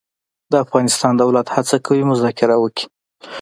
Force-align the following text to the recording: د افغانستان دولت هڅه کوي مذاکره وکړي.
د 0.51 0.53
افغانستان 0.65 1.13
دولت 1.21 1.47
هڅه 1.55 1.75
کوي 1.85 2.03
مذاکره 2.11 2.55
وکړي. 2.59 2.85